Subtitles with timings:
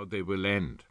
[0.00, 0.82] how they will end.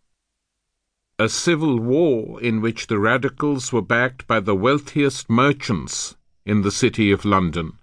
[1.18, 6.70] A civil war in which the radicals were backed by the wealthiest merchants in the
[6.70, 7.80] city of London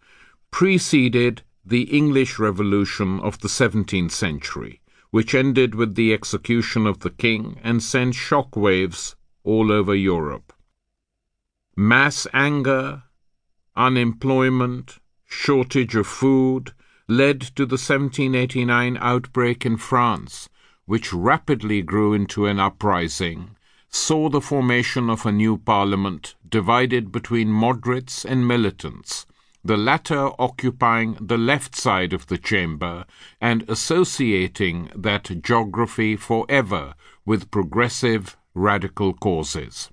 [0.53, 7.11] preceded the English Revolution of the 17th century, which ended with the execution of the
[7.11, 10.53] king and sent shock waves all over Europe.
[11.77, 13.03] Mass anger,
[13.75, 16.73] unemployment, shortage of food
[17.09, 20.49] led to the 1789 outbreak in France,
[20.87, 23.51] which rapidly grew into an uprising,
[23.89, 29.27] saw the formation of a new parliament divided between moderates and militants,
[29.65, 33.05] the latter occupying the left side of the chamber
[33.41, 39.91] and associating that geography forever with progressive radical causes.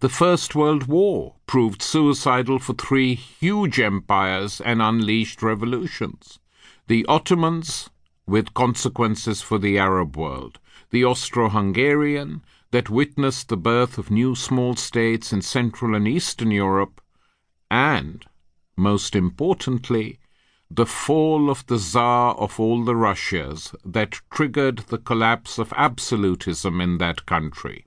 [0.00, 6.38] The First World War proved suicidal for three huge empires and unleashed revolutions.
[6.86, 7.90] The Ottomans,
[8.28, 10.58] with consequences for the Arab world,
[10.90, 16.50] the Austro Hungarian, that witnessed the birth of new small states in Central and Eastern
[16.50, 17.00] Europe,
[17.70, 18.26] and,
[18.76, 20.18] most importantly,
[20.70, 26.82] the fall of the Tsar of all the Russias that triggered the collapse of absolutism
[26.82, 27.86] in that country.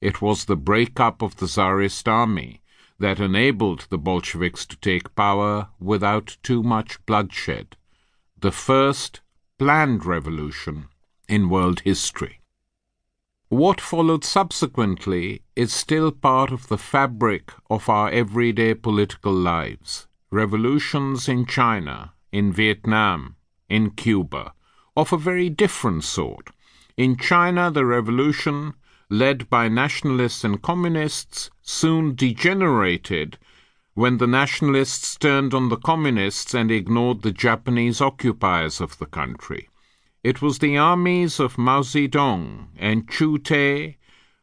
[0.00, 2.62] It was the breakup of the Tsarist army
[3.00, 7.76] that enabled the Bolsheviks to take power without too much bloodshed.
[8.38, 9.20] The first
[9.62, 10.88] planned revolution
[11.28, 12.40] in world history.
[13.48, 20.08] What followed subsequently is still part of the fabric of our everyday political lives.
[20.32, 23.36] Revolutions in China, in Vietnam,
[23.68, 24.52] in Cuba,
[24.96, 26.50] of a very different sort.
[26.96, 28.74] In China, the revolution
[29.08, 33.38] led by nationalists and communists, soon degenerated
[33.94, 39.68] when the nationalists turned on the communists and ignored the Japanese occupiers of the country.
[40.22, 43.98] It was the armies of Mao Zedong and Chu Te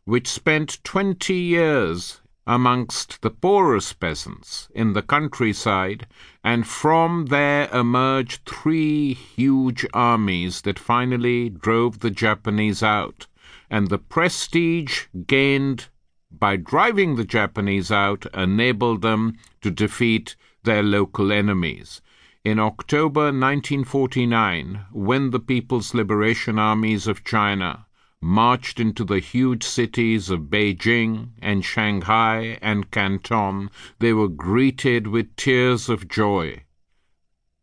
[0.06, 6.08] which spent twenty years amongst the poorest peasants in the countryside,
[6.44, 13.28] and from there emerged three huge armies that finally drove the Japanese out
[13.70, 15.90] and the prestige gained
[16.32, 22.02] by driving the Japanese out enabled them to defeat their local enemies.
[22.44, 27.86] In October 1949, when the People's Liberation Armies of China
[28.22, 33.70] marched into the huge cities of Beijing and Shanghai and Canton,
[34.00, 36.64] they were greeted with tears of joy.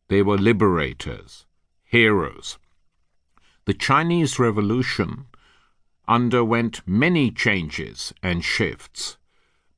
[0.08, 1.46] They were liberators,
[1.84, 2.58] heroes.
[3.64, 5.26] The Chinese Revolution
[6.08, 9.16] underwent many changes and shifts.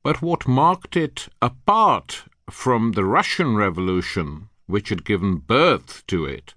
[0.03, 6.53] But what marked it apart from the Russian Revolution, which had given birth to it,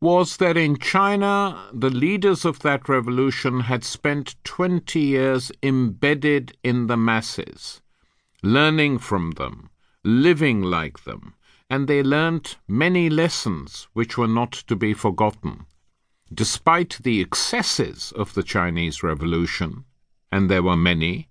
[0.00, 6.86] was that in China the leaders of that revolution had spent 20 years embedded in
[6.86, 7.80] the masses,
[8.42, 9.70] learning from them,
[10.02, 11.34] living like them,
[11.70, 15.66] and they learnt many lessons which were not to be forgotten
[16.34, 19.84] despite the excesses of the Chinese Revolution,
[20.30, 21.28] and there were many,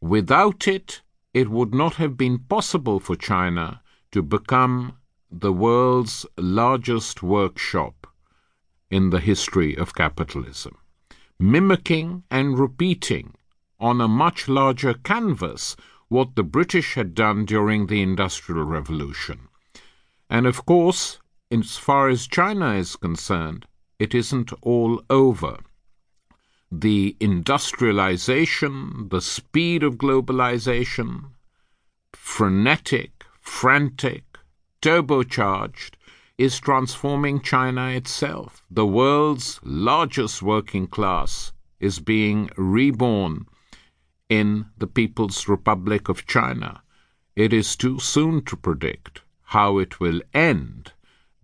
[0.00, 1.02] without it,
[1.32, 3.80] it would not have been possible for China
[4.10, 4.96] to become
[5.30, 8.06] the world's largest workshop
[8.90, 10.76] in the history of capitalism,
[11.38, 13.34] mimicking and repeating
[13.78, 15.76] on a much larger canvas
[16.08, 19.48] what the British had done during the Industrial Revolution.
[20.30, 21.18] And of course,
[21.50, 23.66] as far as China is concerned,
[23.98, 25.58] it isn't all over.
[26.70, 31.30] The industrialization, the speed of globalization,
[32.12, 34.24] frenetic, frantic,
[34.82, 35.92] turbocharged,
[36.36, 38.62] is transforming China itself.
[38.70, 43.46] The world's largest working class is being reborn
[44.28, 46.82] in the People's Republic of China.
[47.36, 50.92] It is too soon to predict how it will end,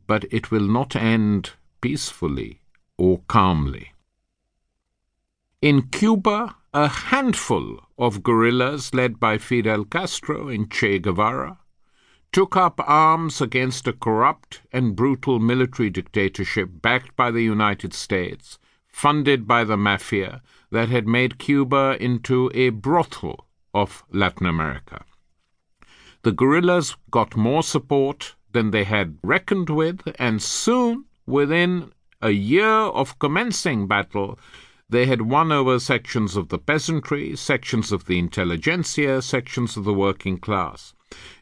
[0.06, 2.62] but it will not end peacefully
[2.96, 3.92] or calmly.
[5.60, 11.58] In Cuba, a handful of guerrillas led by Fidel Castro and Che Guevara
[12.32, 18.58] took up arms against a corrupt and brutal military dictatorship backed by the United States,
[18.88, 20.40] funded by the mafia
[20.70, 25.04] that had made Cuba into a brothel of Latin America.
[26.22, 32.68] The guerrillas got more support than they had reckoned with, and soon Within a year
[32.68, 34.38] of commencing battle,
[34.88, 39.94] they had won over sections of the peasantry, sections of the intelligentsia, sections of the
[39.94, 40.94] working class.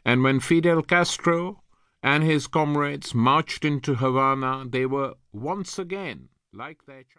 [0.05, 1.63] And when Fidel Castro
[2.03, 7.03] and his comrades marched into Havana, they were once again, like their